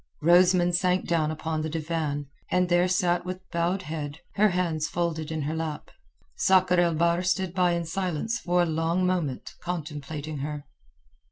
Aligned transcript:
Rosamund 0.23 0.73
sank 0.75 1.07
down 1.07 1.29
upon 1.29 1.61
the 1.61 1.69
divan, 1.69 2.25
and 2.49 2.67
sat 2.67 2.69
there 2.69 3.21
with 3.23 3.47
bowed 3.51 3.83
head, 3.83 4.17
her 4.33 4.47
hands 4.49 4.87
folded 4.87 5.31
in 5.31 5.43
her 5.43 5.53
lap. 5.55 5.91
Sakr 6.35 6.79
el 6.79 6.95
Bahr 6.95 7.21
stood 7.21 7.53
by 7.53 7.73
in 7.73 7.85
silence 7.85 8.39
for 8.39 8.63
a 8.63 8.65
long 8.65 9.05
moment 9.05 9.53
contemplating 9.61 10.39
her. 10.39 10.65